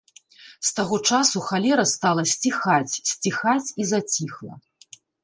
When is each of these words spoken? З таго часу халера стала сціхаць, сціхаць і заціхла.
З 0.67 0.69
таго 0.77 0.95
часу 1.09 1.43
халера 1.49 1.85
стала 1.95 2.23
сціхаць, 2.31 3.01
сціхаць 3.11 3.73
і 3.85 3.89
заціхла. 3.91 4.53